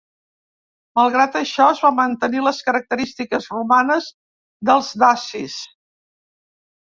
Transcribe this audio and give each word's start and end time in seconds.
Malgrat 0.99 1.35
això, 1.39 1.65
es 1.73 1.81
van 1.83 1.95
mantenir 1.99 2.41
les 2.45 2.61
característiques 2.69 3.49
romanes 3.57 4.07
dels 4.71 4.89
dacis. 5.03 5.59